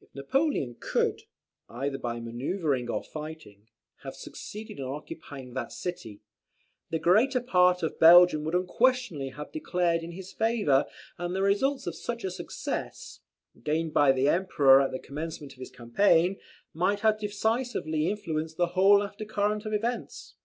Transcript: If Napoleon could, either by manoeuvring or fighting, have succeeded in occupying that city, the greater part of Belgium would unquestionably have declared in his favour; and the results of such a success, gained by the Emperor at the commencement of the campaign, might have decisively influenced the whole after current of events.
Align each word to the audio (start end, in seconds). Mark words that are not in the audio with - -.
If 0.00 0.14
Napoleon 0.14 0.76
could, 0.78 1.22
either 1.68 1.98
by 1.98 2.20
manoeuvring 2.20 2.88
or 2.88 3.02
fighting, 3.02 3.66
have 4.04 4.14
succeeded 4.14 4.78
in 4.78 4.84
occupying 4.84 5.54
that 5.54 5.72
city, 5.72 6.20
the 6.90 7.00
greater 7.00 7.40
part 7.40 7.82
of 7.82 7.98
Belgium 7.98 8.44
would 8.44 8.54
unquestionably 8.54 9.30
have 9.30 9.50
declared 9.50 10.04
in 10.04 10.12
his 10.12 10.32
favour; 10.32 10.86
and 11.18 11.34
the 11.34 11.42
results 11.42 11.88
of 11.88 11.96
such 11.96 12.22
a 12.22 12.30
success, 12.30 13.18
gained 13.60 13.92
by 13.92 14.12
the 14.12 14.28
Emperor 14.28 14.80
at 14.80 14.92
the 14.92 15.00
commencement 15.00 15.54
of 15.54 15.58
the 15.58 15.68
campaign, 15.68 16.38
might 16.72 17.00
have 17.00 17.18
decisively 17.18 18.08
influenced 18.08 18.56
the 18.58 18.66
whole 18.78 19.02
after 19.02 19.24
current 19.24 19.64
of 19.66 19.72
events. 19.72 20.36